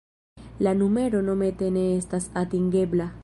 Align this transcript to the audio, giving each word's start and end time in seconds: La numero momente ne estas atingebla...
La 0.65 0.73
numero 0.79 1.21
momente 1.27 1.69
ne 1.77 1.85
estas 2.01 2.31
atingebla... 2.45 3.11